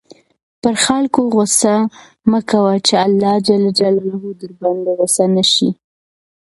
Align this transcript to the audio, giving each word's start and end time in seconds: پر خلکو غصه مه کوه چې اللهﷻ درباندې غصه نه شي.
پر 0.61 0.75
خلکو 0.85 1.21
غصه 1.35 1.75
مه 2.29 2.39
کوه 2.49 2.73
چې 2.87 2.95
اللهﷻ 3.05 3.81
درباندې 4.41 4.91
غصه 4.99 5.25
نه 5.35 5.43
شي. 5.53 5.69